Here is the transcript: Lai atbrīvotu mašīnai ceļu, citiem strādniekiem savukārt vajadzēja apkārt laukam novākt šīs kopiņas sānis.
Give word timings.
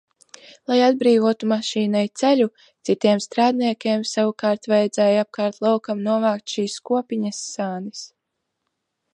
Lai 0.69 0.75
atbrīvotu 0.85 1.49
mašīnai 1.51 2.01
ceļu, 2.21 2.47
citiem 2.89 3.21
strādniekiem 3.27 4.07
savukārt 4.13 4.67
vajadzēja 4.73 5.21
apkārt 5.27 5.63
laukam 5.67 6.05
novākt 6.09 6.57
šīs 6.57 6.83
kopiņas 6.91 7.47
sānis. 7.55 8.03